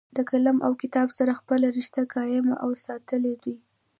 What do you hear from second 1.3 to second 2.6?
خپله رشته قائم